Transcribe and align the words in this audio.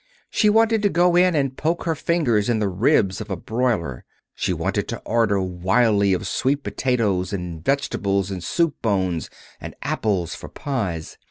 She 0.31 0.49
wanted 0.49 0.81
to 0.81 0.89
go 0.89 1.15
in 1.15 1.35
and 1.35 1.55
poke 1.55 1.83
her 1.83 1.93
fingers 1.93 2.49
in 2.49 2.57
the 2.57 2.67
ribs 2.67 3.21
of 3.21 3.29
a 3.29 3.35
broiler. 3.35 4.03
She 4.33 4.51
wanted 4.51 4.87
to 4.87 4.97
order 5.05 5.39
wildly 5.39 6.13
of 6.13 6.25
sweet 6.25 6.63
potatoes 6.63 7.31
and 7.31 7.63
vegetables, 7.63 8.31
and 8.31 8.43
soup 8.43 8.81
bones, 8.81 9.29
and 9.59 9.75
apples 9.83 10.33
for 10.33 10.49
pies. 10.49 11.19